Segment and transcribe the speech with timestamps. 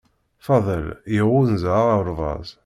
[0.45, 2.49] Faḍel yeɣɣunza aɣerbaz